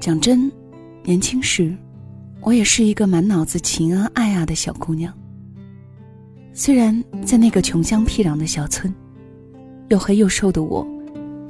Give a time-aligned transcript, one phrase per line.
[0.00, 0.50] 讲真，
[1.04, 1.76] 年轻时，
[2.40, 5.12] 我也是一个满脑子情啊爱啊的小姑娘。
[6.54, 8.92] 虽然在那个穷乡僻壤的小村，
[9.90, 10.86] 又黑又瘦的我，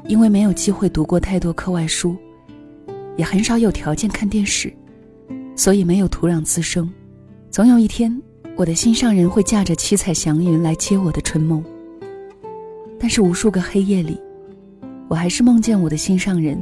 [0.09, 2.17] 因为没有机会读过太多课外书，
[3.17, 4.73] 也很少有条件看电视，
[5.55, 6.93] 所以没有土壤滋生。
[7.53, 8.21] 总有一天，
[8.57, 11.64] 我的心上人会驾着七彩祥云来接我的春梦。
[12.98, 14.21] 但是无数个黑夜里，
[15.09, 16.61] 我还是梦见我的心上人，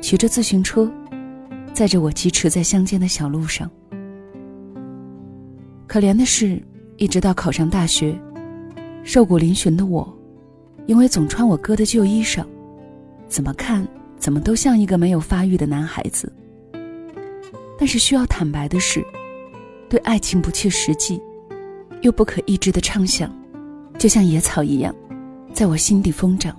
[0.00, 0.90] 骑着自行车。
[1.72, 3.70] 载着我疾驰在乡间的小路上。
[5.86, 6.62] 可怜的是，
[6.98, 8.16] 一直到考上大学，
[9.02, 10.06] 瘦骨嶙峋的我，
[10.86, 12.44] 因为总穿我哥的旧衣裳，
[13.28, 16.32] 怎么看怎么都像一个没有发育的男孩子。
[17.78, 19.04] 但是需要坦白的是，
[19.88, 21.20] 对爱情不切实际，
[22.02, 23.34] 又不可抑制的畅想，
[23.98, 24.94] 就像野草一样，
[25.52, 26.54] 在我心底疯长。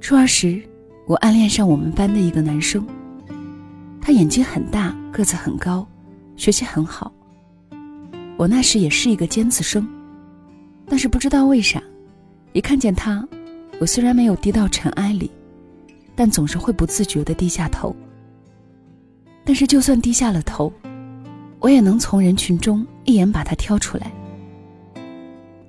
[0.00, 0.60] 初二时。
[1.06, 2.86] 我暗恋上我们班的一个男生，
[4.00, 5.86] 他眼睛很大，个子很高，
[6.34, 7.12] 学习很好。
[8.38, 9.86] 我那时也是一个尖子生，
[10.86, 11.82] 但是不知道为啥，
[12.54, 13.22] 一看见他，
[13.78, 15.30] 我虽然没有低到尘埃里，
[16.16, 17.94] 但总是会不自觉地低下头。
[19.44, 20.72] 但是就算低下了头，
[21.60, 24.10] 我也能从人群中一眼把他挑出来。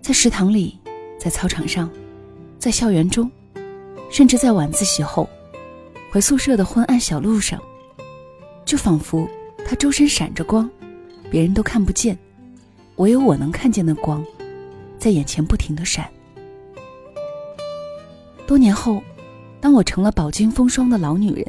[0.02, 0.80] 在食堂里，
[1.20, 1.90] 在操场上，
[2.58, 3.30] 在校园中。
[4.16, 5.30] 甚至在晚自习后，
[6.10, 7.62] 回宿舍的昏暗小路上，
[8.64, 9.30] 就仿佛
[9.68, 10.72] 他周身闪着光，
[11.30, 12.18] 别人都看不见，
[12.96, 14.26] 唯有我能看见的光，
[14.98, 16.10] 在眼前不停的闪。
[18.48, 19.04] 多年后，
[19.60, 21.46] 当我成了饱经风霜的老女人，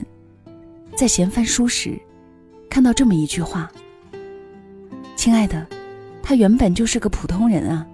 [0.97, 1.97] 在闲翻书时，
[2.69, 3.70] 看到这么一句话
[5.14, 5.64] ：“亲爱的，
[6.20, 7.87] 他原本就是个普通人啊，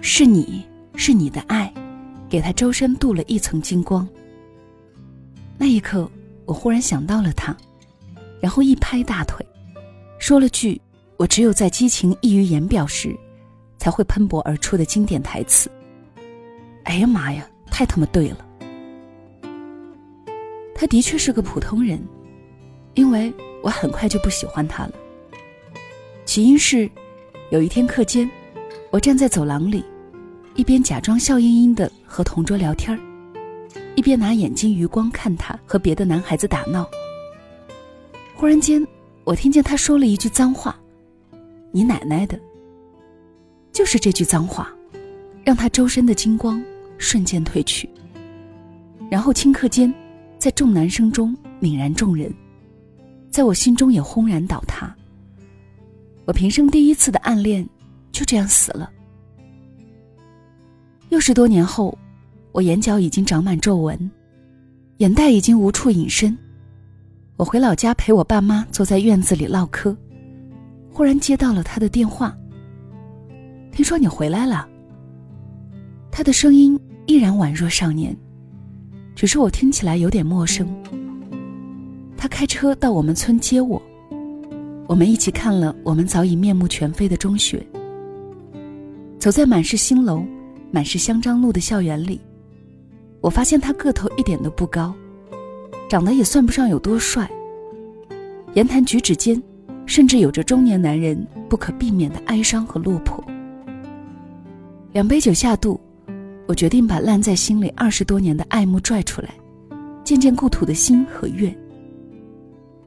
[0.00, 1.70] 是你是你的爱。”
[2.32, 4.08] 给他周身镀了一层金光。
[5.58, 6.10] 那一刻，
[6.46, 7.54] 我忽然想到了他，
[8.40, 9.44] 然后一拍大腿，
[10.18, 10.80] 说了句
[11.18, 13.14] 我只有在激情溢于言表时，
[13.76, 15.70] 才会喷薄而出的经典台词
[16.84, 18.38] ：“哎呀妈呀，太他妈对了！”
[20.74, 22.02] 他的确是个普通人，
[22.94, 23.30] 因为
[23.62, 24.92] 我很快就不喜欢他了。
[26.24, 26.90] 起因是，
[27.50, 28.26] 有一天课间，
[28.90, 29.84] 我站在走廊里。
[30.54, 32.98] 一边假装笑盈盈的和同桌聊天
[33.94, 36.88] 一边拿眼睛余光看他和别的男孩子打闹。
[38.34, 38.86] 忽然间，
[39.24, 40.78] 我听见他说了一句脏话
[41.70, 42.38] ：“你奶奶的！”
[43.72, 44.70] 就是这句脏话，
[45.44, 46.62] 让他周身的金光
[46.98, 47.88] 瞬间褪去。
[49.10, 49.92] 然后顷刻间，
[50.38, 52.32] 在众男生中泯然众人，
[53.30, 54.94] 在我心中也轰然倒塌。
[56.24, 57.66] 我平生第一次的暗恋，
[58.10, 58.90] 就这样死了。
[61.12, 61.96] 又是多年后，
[62.52, 64.10] 我眼角已经长满皱纹，
[64.96, 66.34] 眼袋已经无处隐身。
[67.36, 69.94] 我回老家陪我爸妈坐在院子里唠嗑，
[70.90, 72.34] 忽然接到了他的电话。
[73.72, 74.66] 听说你回来了。
[76.10, 78.16] 他的声音依然宛若少年，
[79.14, 80.66] 只是我听起来有点陌生。
[82.16, 83.80] 他开车到我们村接我，
[84.86, 87.62] 我们一起看了我们早已面目全非的中学。
[89.18, 90.24] 走在满是新楼。
[90.72, 92.18] 满是香樟路的校园里，
[93.20, 94.92] 我发现他个头一点都不高，
[95.88, 97.30] 长得也算不上有多帅。
[98.54, 99.40] 言谈举止间，
[99.84, 103.22] 甚至有着中年男人不可避免的哀伤和落魄。
[104.92, 105.78] 两杯酒下肚，
[106.48, 109.28] 我决定把烂在心里二十多年的爱慕拽出来，
[110.02, 111.54] 见见故土的心和月。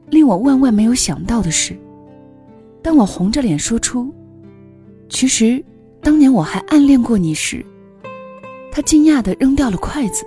[0.09, 1.77] 令我万万没有想到的是，
[2.81, 4.11] 当我红着脸说出
[5.09, 5.63] “其实
[6.01, 7.65] 当年我还暗恋过你”时，
[8.75, 10.25] 他惊讶的扔掉了筷子，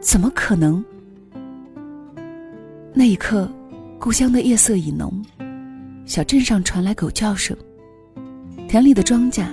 [0.00, 0.82] 怎么可能？
[2.94, 3.46] 那一刻，
[3.98, 5.22] 故乡的夜色已浓，
[6.06, 7.54] 小镇上传来狗叫声，
[8.66, 9.44] 田里的庄稼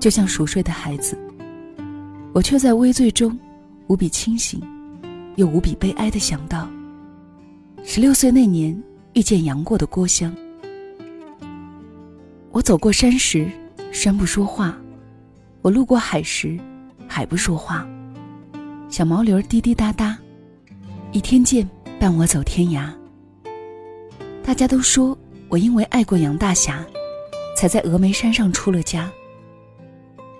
[0.00, 1.16] 就像熟睡的孩子，
[2.32, 3.38] 我却在微醉中，
[3.86, 4.60] 无比清醒，
[5.36, 6.68] 又无比悲哀的想到，
[7.84, 8.76] 十六岁那年
[9.12, 10.34] 遇见杨过的郭襄。
[12.50, 13.48] 我走过山时，
[13.92, 14.74] 山不说话；
[15.62, 16.58] 我路过海时。
[17.12, 17.84] 还不说话，
[18.88, 20.16] 小毛驴滴滴答答，
[21.10, 21.68] 一天见
[21.98, 22.88] 伴我走天涯。
[24.44, 25.18] 大家都说
[25.48, 26.86] 我因为爱过杨大侠，
[27.56, 29.10] 才在峨眉山上出了家。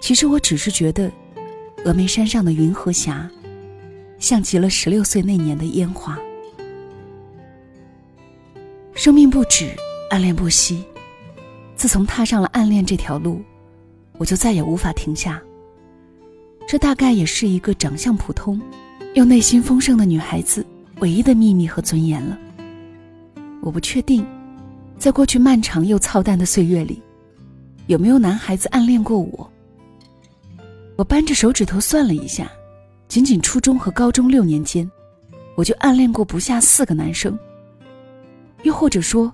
[0.01, 1.11] 其实我只是觉得，
[1.85, 3.29] 峨眉山上的云和霞，
[4.21, 6.17] 像极了十六岁那年的烟花。
[8.95, 9.75] 生命不止，
[10.09, 10.85] 暗恋不息。
[11.75, 13.43] 自从踏上了暗恋这条路，
[14.19, 15.43] 我就再也无法停下。
[16.71, 18.61] 这大概也是一个长相普通，
[19.15, 20.65] 又内心丰盛的女孩子
[21.01, 22.39] 唯一的秘密和尊严了。
[23.61, 24.25] 我不确定，
[24.97, 27.03] 在过去漫长又操蛋的岁月里，
[27.89, 29.51] 有没有男孩子暗恋过我。
[30.95, 32.49] 我扳着手指头算了一下，
[33.09, 34.89] 仅仅初中和高中六年间，
[35.57, 37.37] 我就暗恋过不下四个男生。
[38.63, 39.33] 又或者说，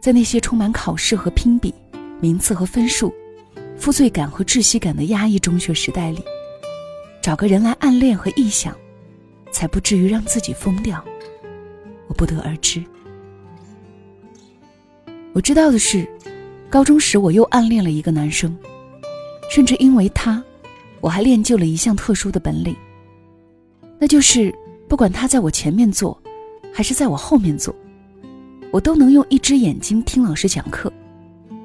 [0.00, 1.74] 在那些充满考试和拼比、
[2.20, 3.12] 名次和分数、
[3.76, 6.22] 负罪感和窒息感的压抑中学时代里，
[7.28, 8.74] 找个人来暗恋和臆想，
[9.50, 11.04] 才不至于让自己疯掉。
[12.06, 12.82] 我不得而知。
[15.34, 16.08] 我知道的是，
[16.70, 18.56] 高中时我又暗恋了一个男生，
[19.50, 20.42] 甚至因为他，
[21.02, 22.74] 我还练就了一项特殊的本领，
[23.98, 24.50] 那就是
[24.88, 26.18] 不管他在我前面坐，
[26.72, 27.76] 还是在我后面坐。
[28.70, 30.90] 我都能用一只眼睛听老师讲课，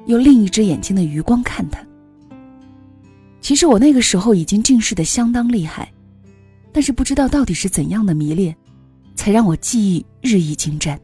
[0.08, 1.80] 用另一只眼睛的余光看他。
[3.44, 5.92] 其实我那个时候已经近视的相当厉害，
[6.72, 8.56] 但是不知道到底是怎样的迷恋，
[9.14, 10.98] 才让我记忆日益精湛。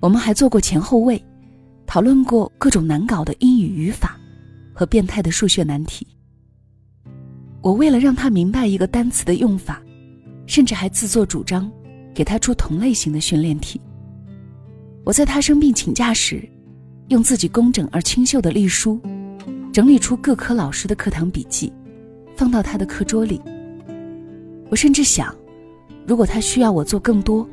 [0.00, 1.22] 我们还做过前后位，
[1.86, 4.18] 讨论过各种难搞的英语语法
[4.72, 6.06] 和变态的数学难题。
[7.60, 9.82] 我为了让他明白一个单词的用法，
[10.46, 11.70] 甚至还自作主张
[12.14, 13.78] 给他出同类型的训练题。
[15.04, 16.42] 我在他生病请假时，
[17.08, 18.98] 用自己工整而清秀的隶书，
[19.80, 21.72] 整理出各科老师的课堂笔记，
[22.36, 23.40] 放到他的课桌里。
[24.68, 25.34] 我甚至想，
[26.06, 27.48] 如果他需要我做更多，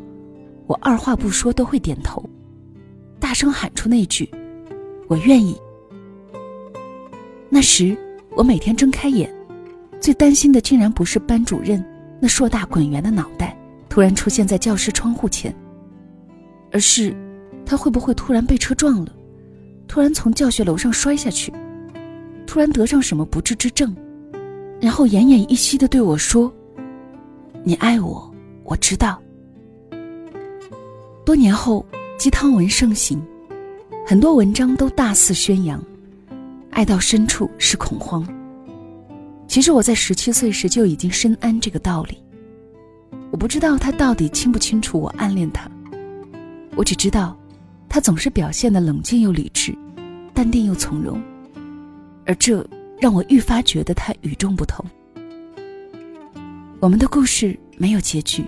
[0.66, 2.22] 我二话不说都会点头，
[3.18, 4.30] 大声喊出那句
[5.08, 5.58] “我愿意”。
[7.48, 7.98] 那时，
[8.32, 9.34] 我每天睁开眼，
[9.98, 11.82] 最担心的竟然不是班主任
[12.20, 13.58] 那硕大滚圆的脑袋
[13.88, 15.56] 突然出现在教室窗户前，
[16.74, 17.16] 而是。
[17.66, 19.16] 他会不会突然被车撞了？
[19.88, 21.54] 突然从教学楼上摔下去？
[22.48, 23.96] 突然得上什么不治之症？
[24.82, 26.52] 然后奄奄一息的对我说
[27.64, 28.34] ：“你爱我，
[28.64, 29.22] 我知道。”
[31.26, 31.86] 多年后，
[32.18, 33.22] 鸡汤文盛行，
[34.06, 35.84] 很多文章都大肆宣扬，
[36.72, 38.26] 爱到深处是恐慌。
[39.48, 42.18] 其实我在十七岁时就已经深谙这个道理。
[43.30, 45.70] 我不知道他到底清不清楚我暗恋他，
[46.76, 47.38] 我只知道。
[47.90, 49.76] 他总是表现的冷静又理智，
[50.34, 51.22] 淡定又从容，
[52.28, 52.64] 而这
[53.00, 54.86] 让我愈发觉得他与众不同。
[56.80, 58.44] 我们的故事没有结局，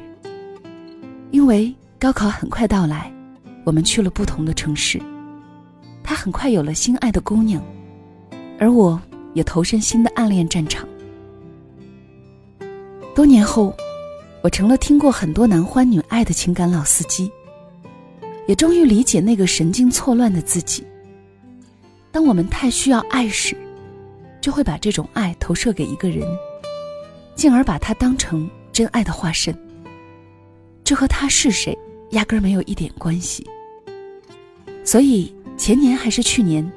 [1.31, 3.11] 因为高考很快到来，
[3.63, 5.01] 我们去了不同的城市。
[6.03, 7.63] 他很快有了心爱的姑娘，
[8.59, 9.01] 而我
[9.33, 10.87] 也投身新的暗恋战场。
[13.15, 13.75] 多年后，
[14.43, 17.31] 我成了听过很多男欢女爱的情感老司机。
[18.47, 20.83] 也终于理解那个神经错乱的自己。
[22.11, 23.55] 当我们太需要爱时，
[24.41, 26.27] 就会把这种爱投射给一个人，
[27.35, 29.57] 进而把他当成真爱的化身。
[30.83, 31.77] 这和他是谁
[32.11, 33.47] 压根没有一点关系。
[34.83, 36.67] 所以前年还是去年，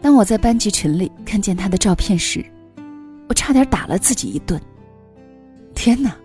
[0.00, 2.44] 当我在班级群里看见他的照片时，
[3.28, 4.60] 我差点打了自己一顿。
[5.74, 6.16] 天哪，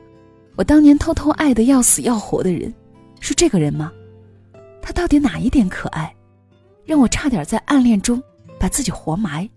[0.55, 2.73] 我当年偷偷爱的要死要活的人，
[3.19, 3.91] 是这个人吗？
[4.81, 6.15] 他到底哪一点可爱，
[6.85, 8.21] 让我差点在暗恋中
[8.59, 9.49] 把自己活埋？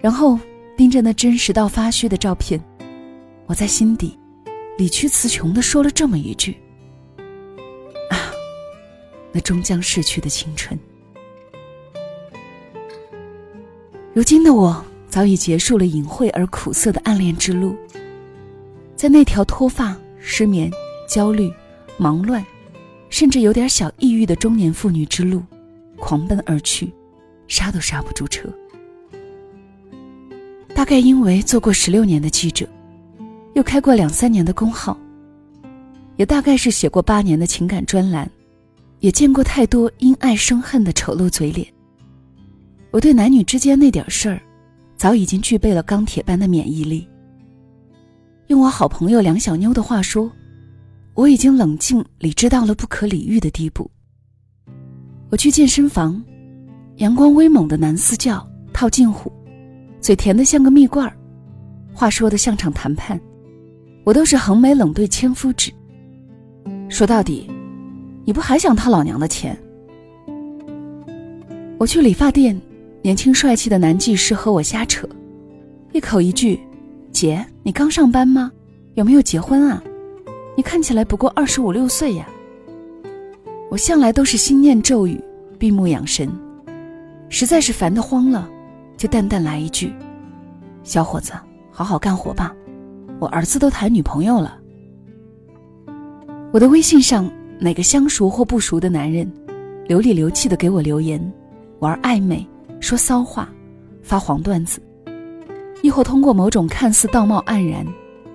[0.00, 0.38] 然后
[0.76, 2.62] 盯着那真实到发虚的照片，
[3.46, 4.18] 我在心底
[4.78, 6.56] 理屈词穷的说了这么一句
[8.10, 8.32] ：“啊，
[9.32, 10.78] 那终将逝去的青春。”
[14.12, 17.76] 如今的我早已结束了隐晦而苦涩的暗恋之路，
[18.96, 20.70] 在那条脱发、失眠、
[21.08, 21.52] 焦虑、
[21.98, 22.44] 忙乱。
[23.10, 25.42] 甚至有点小抑郁的中年妇女之路，
[25.96, 26.92] 狂奔而去，
[27.48, 28.48] 刹都刹不住车。
[30.80, 32.66] 大概因为做过十六年的记者，
[33.52, 34.98] 又开过两三年的公号，
[36.16, 38.26] 也大概是写过八年的情感专栏，
[39.00, 41.68] 也见过太多因爱生恨的丑陋嘴脸。
[42.92, 44.40] 我对男女之间那点事儿，
[44.96, 47.06] 早已经具备了钢铁般的免疫力。
[48.46, 50.32] 用我好朋友梁小妞的话说。
[51.12, 53.90] 我已经冷静理智到了不可理喻的地步。
[55.28, 56.24] 我去健身房，
[56.96, 59.30] 阳光威猛的男私教套近乎，
[60.10, 61.16] 嘴甜的像个蜜罐儿，
[61.94, 63.20] 话说的像场谈判，
[64.02, 65.70] 我都是横眉冷对千夫指。
[66.88, 67.48] 说到底，
[68.24, 69.56] 你不还想他老娘的钱？
[71.78, 72.60] 我去理发店，
[73.02, 75.08] 年轻帅气的男技师和我瞎扯，
[75.92, 76.58] 一口一句
[77.12, 78.50] ：“姐，你刚上班吗？
[78.94, 79.80] 有没有结婚啊？”
[80.58, 82.26] 你看起来不过二十五六岁呀。
[83.70, 85.22] 我向来都是心念咒语，
[85.56, 86.28] 闭目养神，
[87.28, 88.50] 实在是烦得慌了，
[89.00, 89.90] 就淡淡来一句
[90.84, 91.32] ：“小伙子，
[91.70, 92.54] 好好干活吧，
[93.18, 94.60] 我儿子都谈女朋友了。”
[96.52, 97.26] 我的微信上
[97.58, 99.26] 哪个相熟或不熟的男人，
[99.86, 101.32] 流里流气的给我留言，
[101.78, 102.46] 玩暧昧，
[102.78, 103.48] 说骚话，
[104.02, 104.82] 发黄段子，
[105.80, 107.86] 亦或通过某种看似道貌岸然，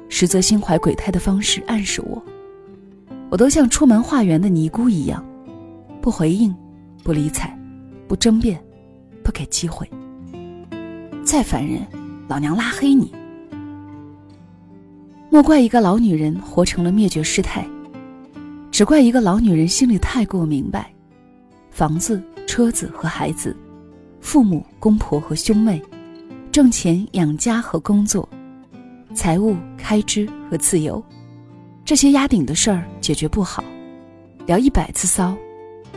[0.09, 2.19] 实则心怀鬼胎的方式暗示我，
[3.29, 5.23] 我都像出门化缘的尼姑一样，
[6.01, 6.51] 不回应，
[7.03, 7.55] 不理睬，
[8.07, 8.59] 不争辩，
[9.23, 9.87] 不给机会。
[11.25, 11.81] 再烦人，
[12.27, 13.11] 老娘拉黑你！
[15.31, 17.65] 莫怪一个老女人活成了灭绝师太，
[18.69, 20.93] 只怪一个老女人心里太过明白：
[21.71, 23.57] 房子、车子和孩子，
[24.21, 25.81] 父母、公婆和兄妹，
[26.51, 28.29] 挣钱养家和工作，
[29.15, 31.03] 财务开支和自由，
[31.83, 33.63] 这些压顶的事儿解决不好，
[34.45, 35.35] 聊一百次骚，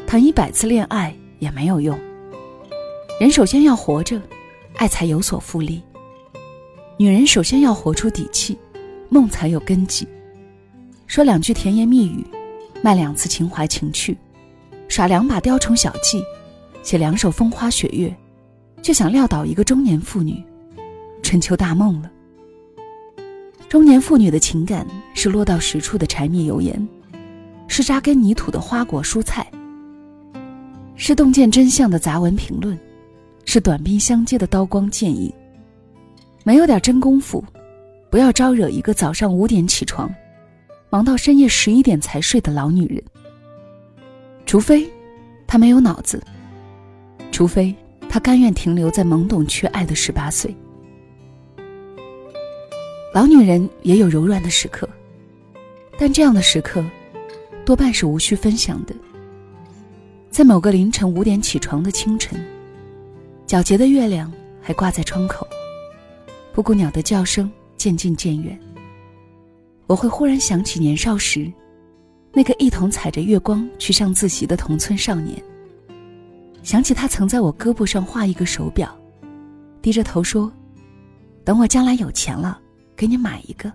[0.07, 1.97] 谈一百次恋爱也没有用。
[3.21, 4.19] 人首先要活着。
[4.79, 5.83] 爱才有所复利。
[6.97, 8.57] 女人首先要活出底气，
[9.09, 10.07] 梦才有根基。
[11.09, 12.25] 说两句甜言蜜语，
[12.81, 14.17] 卖两次情怀情趣，
[14.87, 16.23] 耍两把雕虫小技，
[16.83, 18.15] 写两首风花雪月，
[18.81, 20.41] 就想撂倒一个中年妇女，
[21.25, 22.11] 春秋大梦了。
[23.69, 26.89] 中年妇女的情感是落到实处的柴米油盐，
[27.67, 29.45] 是扎根泥土的花果蔬菜，
[30.95, 32.79] 是洞见真相的杂文评论。
[33.51, 35.33] 是短兵相接的刀光剑影，
[36.45, 37.43] 没有点真功夫，
[38.11, 40.15] 不要招惹一个早上五点起床，
[40.91, 43.03] 忙到深夜十一点才睡的老女人。
[44.45, 44.87] 除非，
[45.47, 46.19] 她没有脑子；
[47.33, 47.75] 除非
[48.07, 50.55] 她甘愿停留在懵懂缺爱的十八岁。
[53.15, 54.87] 老女人也有柔软的时刻，
[55.99, 56.85] 但这样的时刻，
[57.65, 58.95] 多半是无需分享的。
[60.29, 62.39] 在某个凌晨五点起床的清晨。
[63.49, 65.49] 皎洁的月亮还挂在窗口，
[66.53, 68.61] 布谷鸟的叫声渐近渐远。
[69.87, 71.51] 我会忽然想起年少时，
[72.35, 75.43] 那个一同踩着月光去上自习的同村少年。
[76.63, 78.95] 想起他曾在我胳膊上画一个手表，
[79.81, 80.53] 低着头说
[81.43, 82.61] ：“等我将来有钱了，
[82.95, 83.73] 给你买一个。”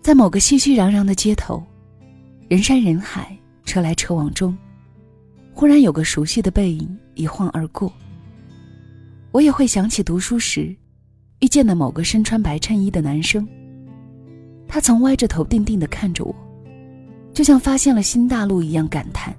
[0.00, 1.62] 在某个熙熙攘攘的街头，
[2.48, 4.56] 人山人海，车来车往中。
[5.52, 7.92] 忽然有个熟悉的背影一晃而过，
[9.30, 10.74] 我也会想起读书时
[11.40, 13.46] 遇见的某个身穿白衬衣的男生。
[14.66, 16.34] 他曾歪着头定定地看着我，
[17.34, 19.34] 就像发现了新大陆一样感叹：“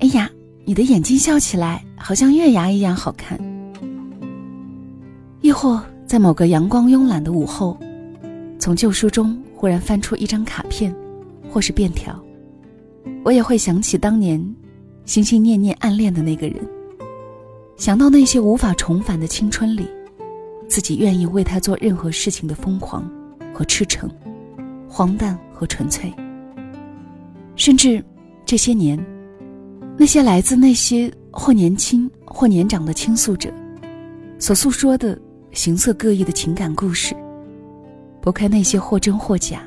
[0.00, 0.28] 哎呀，
[0.64, 3.38] 你的眼睛笑起来好像月牙一样好看。”
[5.42, 7.78] 亦或在某个阳光慵懒的午后，
[8.58, 10.92] 从旧书中忽然翻出一张卡片，
[11.48, 12.20] 或是便条，
[13.24, 14.44] 我也会想起当年。
[15.06, 16.56] 心心念念暗恋的那个人，
[17.76, 19.88] 想到那些无法重返的青春里，
[20.66, 23.08] 自己愿意为他做任何事情的疯狂
[23.54, 24.10] 和赤诚，
[24.88, 26.12] 荒诞和纯粹。
[27.54, 28.04] 甚至
[28.44, 28.98] 这些年，
[29.96, 33.48] 那些来自那些或年轻或年长的倾诉者
[34.40, 35.16] 所诉说的
[35.52, 37.14] 形色各异的情感故事，
[38.20, 39.62] 拨开那些或真或假，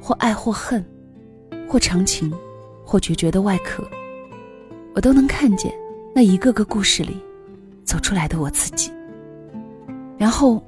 [0.00, 0.82] 或爱或恨，
[1.68, 2.32] 或长情，
[2.84, 3.82] 或决绝的外壳。
[4.98, 5.72] 我都能看见
[6.12, 7.16] 那一个个故事里
[7.84, 8.90] 走出来的我自己。
[10.18, 10.60] 然后，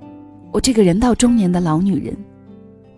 [0.52, 2.16] 我这个人到中年的老女人，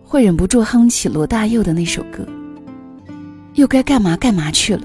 [0.03, 2.23] 会忍不住哼起罗大佑的那首歌。
[3.55, 4.83] 又该干嘛干嘛去了？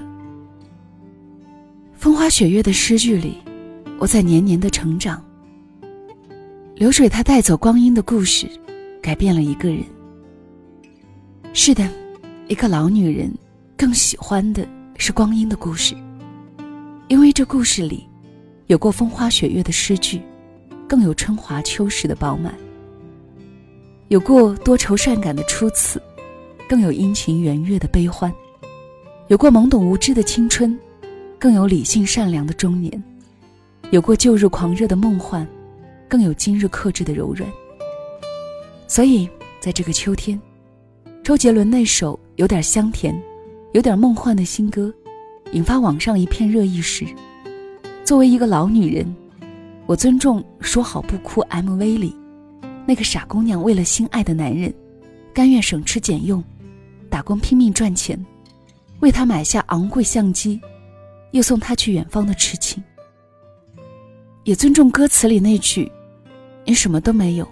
[1.93, 3.37] 风花雪月的诗句里，
[3.99, 5.23] 我在年年的成长。
[6.73, 8.49] 流水它带走光阴的故事，
[9.03, 9.83] 改变了一个人。
[11.53, 11.87] 是的，
[12.47, 13.31] 一个老女人
[13.77, 15.95] 更喜欢的是光阴的故事。
[17.09, 18.07] 因为这故事里，
[18.67, 20.21] 有过风花雪月的诗句，
[20.87, 22.53] 更有春华秋实的饱满；
[24.09, 25.99] 有过多愁善感的初次，
[26.67, 28.31] 更有阴晴圆月的悲欢；
[29.27, 30.77] 有过懵懂无知的青春，
[31.39, 32.93] 更有理性善良的中年；
[33.89, 35.47] 有过旧日狂热的梦幻，
[36.07, 37.49] 更有今日克制的柔软。
[38.87, 39.27] 所以，
[39.59, 40.39] 在这个秋天，
[41.23, 43.19] 周杰伦那首有点香甜、
[43.73, 44.93] 有点梦幻的新歌。
[45.51, 47.05] 引发网上一片热议时，
[48.03, 49.15] 作为一个老女人，
[49.87, 52.15] 我尊重《说好不哭》MV 里
[52.85, 54.71] 那个傻姑娘为了心爱的男人，
[55.33, 56.43] 甘愿省吃俭用，
[57.09, 58.23] 打工拼命赚钱，
[58.99, 60.61] 为他买下昂贵相机，
[61.31, 62.83] 又送他去远方的痴情。
[64.43, 65.91] 也尊重歌词里那句
[66.63, 67.47] “你什么都没有，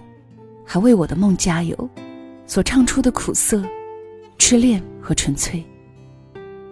[0.64, 1.90] 还为我的梦加油”
[2.46, 3.60] 所唱出的苦涩、
[4.38, 5.64] 痴恋和纯粹。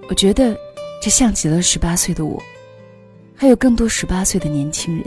[0.09, 0.56] 我觉得。
[1.06, 2.42] 这像极了十八岁的我，
[3.36, 5.04] 还有更多十八岁的年轻人。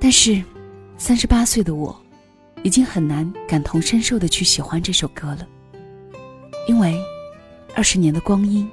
[0.00, 0.42] 但是，
[0.98, 1.96] 三十八岁的我，
[2.64, 5.46] 已经很难感同身受的去喜欢这首歌了。
[6.66, 7.00] 因为
[7.76, 8.68] 二十年的光阴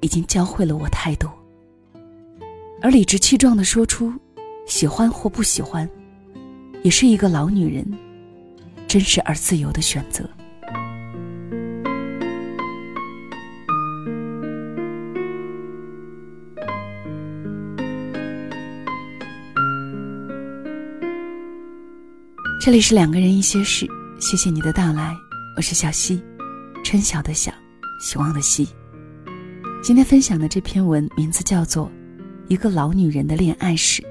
[0.00, 1.30] 已经教会了我太多。
[2.80, 4.10] 而理直气壮的说出
[4.66, 5.86] 喜欢或不喜欢，
[6.82, 7.86] 也是一个老女人
[8.88, 10.26] 真实而自由的选择。
[22.64, 23.86] 这里是两个人一些事，
[24.18, 25.14] 谢谢你的到来，
[25.54, 26.18] 我是小溪，
[26.82, 27.52] 春晓的晓，
[28.00, 28.66] 希望的希。
[29.82, 31.84] 今天分享的这篇文名字叫做
[32.48, 34.02] 《一个老女人的恋爱史》，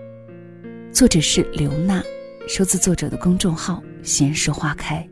[0.91, 2.03] 作者是刘娜，
[2.47, 5.03] 收自作者的公众号“闲时花开”。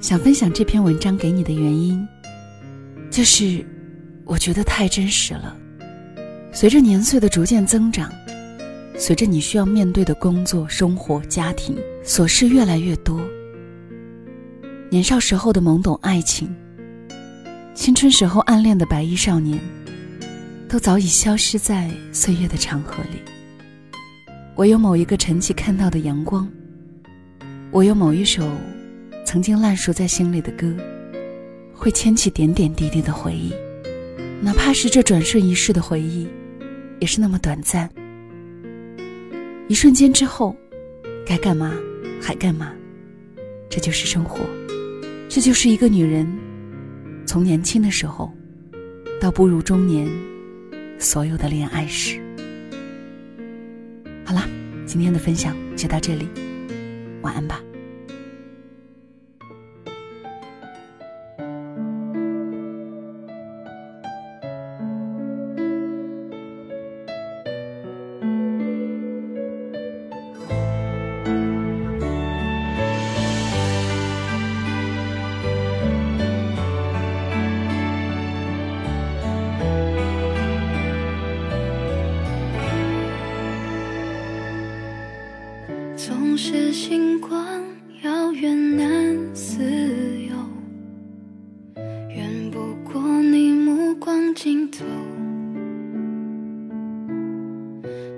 [0.00, 2.02] 想分享这篇文章给你的原因，
[3.10, 3.62] 就是
[4.24, 5.54] 我觉得太真实了。
[6.50, 8.10] 随着年岁的逐渐增长。
[8.98, 13.20] 随着你需要面对的工作、生活、家庭琐事越来越多，
[14.88, 16.54] 年少时候的懵懂爱情，
[17.74, 19.60] 青春时候暗恋的白衣少年，
[20.66, 23.20] 都早已消失在岁月的长河里。
[24.56, 26.50] 唯有某一个晨起看到的阳光，
[27.70, 28.48] 我有某一首
[29.24, 30.74] 曾经烂熟在心里的歌，
[31.74, 33.52] 会牵起点点滴滴的回忆，
[34.40, 36.26] 哪怕是这转瞬一逝的回忆，
[36.98, 37.88] 也是那么短暂。
[39.68, 40.56] 一瞬间之后，
[41.26, 41.72] 该干嘛
[42.20, 42.72] 还干嘛，
[43.68, 44.44] 这就是生活，
[45.28, 46.26] 这就是一个女人
[47.26, 48.32] 从年轻的时候
[49.20, 50.08] 到步入中年
[50.98, 52.20] 所有的恋爱史。
[54.24, 54.48] 好啦，
[54.86, 56.28] 今天的分享就到这里，
[57.22, 57.60] 晚安吧。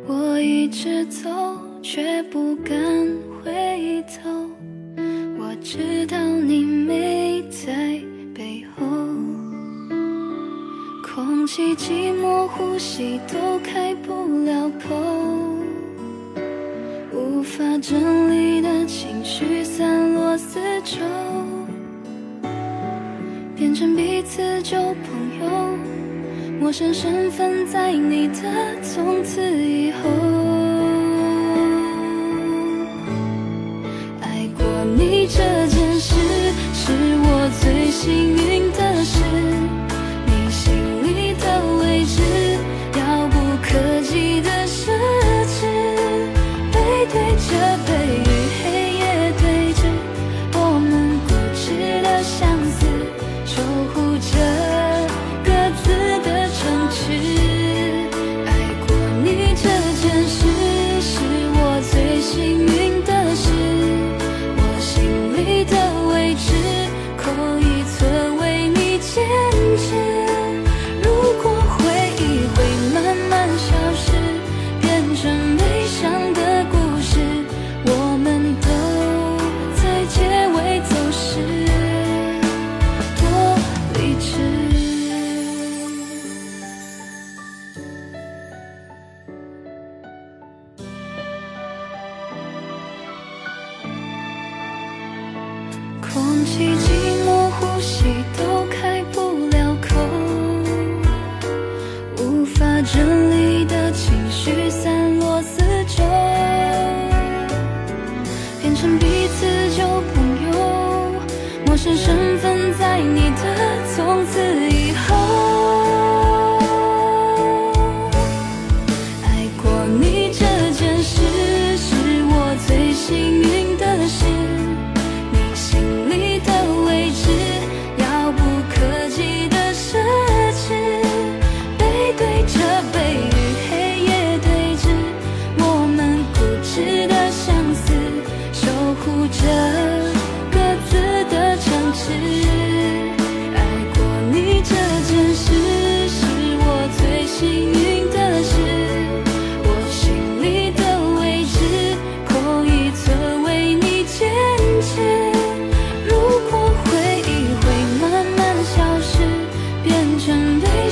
[0.06, 1.30] 我一直走，
[1.80, 2.76] 却不敢
[3.44, 4.30] 回头。
[5.38, 8.00] 我知道你没在
[8.34, 8.84] 背后，
[11.02, 14.94] 空气寂寞，呼吸都开不了口。
[17.12, 20.98] 无法整理的情绪散落四周，
[23.54, 24.94] 变成彼此旧朋
[25.40, 25.78] 友，
[26.62, 30.62] 陌生身份在你的从此以后。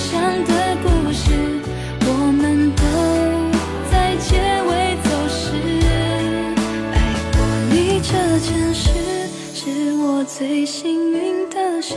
[0.01, 1.31] 上的故事，
[2.07, 2.83] 我们都
[3.91, 5.53] 在结尾走失。
[6.95, 6.97] 爱
[7.37, 7.39] 过
[7.71, 8.09] 你这
[8.41, 8.89] 件事，
[9.53, 11.95] 是我最幸运的事。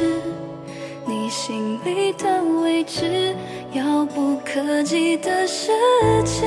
[1.05, 3.33] 你心里的位置，
[3.71, 5.71] 遥不可及的奢
[6.25, 6.43] 侈。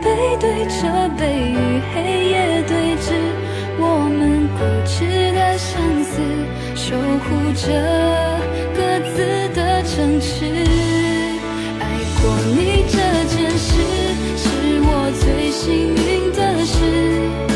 [0.00, 3.12] 背对着背，与黑夜对峙，
[3.78, 6.20] 我们固执的相思，
[6.76, 8.33] 守护着。
[8.74, 8.80] 各
[9.14, 10.44] 自的城池
[11.80, 11.82] 爱
[12.20, 13.70] 过你这件事
[14.36, 17.53] 是我最幸运的事。